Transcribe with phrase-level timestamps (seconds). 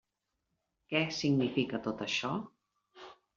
[0.93, 2.33] Què significa tot això?